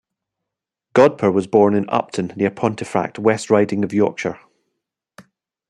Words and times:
Godber 0.95 1.31
was 1.31 1.45
born 1.45 1.75
in 1.75 1.87
Upton, 1.89 2.33
near 2.35 2.49
Pontefract, 2.49 3.19
West 3.19 3.51
Riding 3.51 3.83
of 3.83 3.93
Yorkshire. 3.93 4.39